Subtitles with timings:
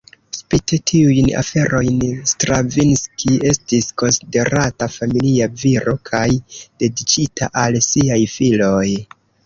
[0.35, 1.99] Spite tiujn aferojn,
[2.31, 6.27] Stravinski estis konsiderata familia viro kaj
[6.59, 8.87] dediĉita al siaj filoj.